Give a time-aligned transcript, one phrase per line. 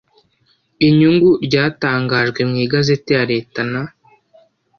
[0.87, 3.73] inyugu ryatangajwe mu igazeti ya leta n